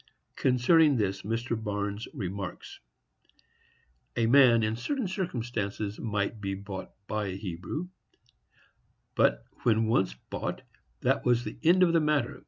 [0.35, 1.55] Concerning this Mr.
[1.63, 2.79] Barnes remarks:
[4.15, 7.87] A man, in certain circumstances, might be bought by a Hebrew;
[9.13, 10.63] but when once bought,
[11.01, 12.39] that was an end of the matter.